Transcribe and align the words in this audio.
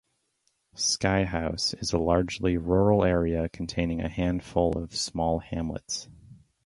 Sykehouse 0.73 1.75
is 1.79 1.93
a 1.93 1.99
largely 1.99 2.57
rural 2.57 3.03
area 3.03 3.47
containing 3.49 4.01
a 4.01 4.09
handful 4.09 4.73
of 4.75 4.95
small 4.95 5.37
hamlets. 5.37 6.09